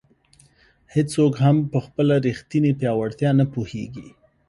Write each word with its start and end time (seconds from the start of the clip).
هیڅوک 0.93 1.33
هم 1.45 1.57
په 1.71 1.77
خپله 1.85 2.13
ریښتیني 2.25 2.71
پیاوړتیا 2.79 3.29
نه 3.39 3.45
پوهېږي. 3.53 4.07